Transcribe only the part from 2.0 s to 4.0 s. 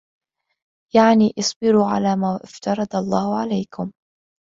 مَا افْتَرَضَ اللَّهُ عَلَيْكُمْ